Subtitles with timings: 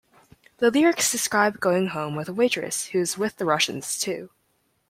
[0.57, 4.31] The lyrics describe going home with a waitress who is "with the Russians, too".